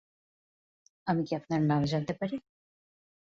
[1.07, 2.35] আমি কি আপনার নাম জানতে পারি?